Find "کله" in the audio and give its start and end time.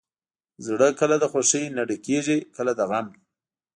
0.99-1.15, 2.55-2.71